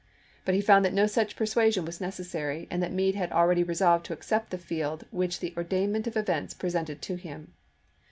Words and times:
But 0.45 0.55
he 0.55 0.61
found 0.61 0.83
that 0.83 0.95
no 0.95 1.05
such 1.05 1.35
persuasion 1.35 1.85
was 1.85 2.01
necessary 2.01 2.67
and 2.71 2.81
that 2.81 2.91
Meade 2.91 3.13
had 3.13 3.31
already 3.31 3.61
resolved 3.63 4.03
to 4.07 4.13
accept 4.13 4.49
the 4.49 4.57
field 4.57 5.05
which 5.11 5.41
the 5.41 5.53
ordainment 5.55 6.07
of 6.07 6.17
events 6.17 6.55
presented 6.55 7.03
to 7.03 7.17
him. 7.17 7.53